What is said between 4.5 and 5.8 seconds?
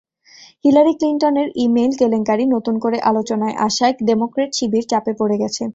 শিবির চাপে পড়ে গেছে।